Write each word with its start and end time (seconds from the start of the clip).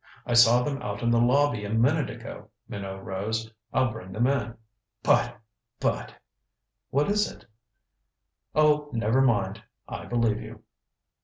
I 0.25 0.33
saw 0.33 0.63
them 0.63 0.81
out 0.81 1.03
in 1.03 1.11
the 1.11 1.21
lobby 1.21 1.63
a 1.63 1.69
minute 1.69 2.09
ago." 2.09 2.49
Minot 2.67 3.03
rose. 3.05 3.53
"I'll 3.71 3.91
bring 3.91 4.11
them 4.11 4.25
in. 4.25 4.55
But 5.03 5.37
but" 5.79 6.15
"What 6.89 7.07
is 7.07 7.31
it?" 7.31 7.45
"Oh, 8.55 8.89
never 8.93 9.21
mind. 9.21 9.61
I 9.87 10.05
believe 10.05 10.41
you." 10.41 10.63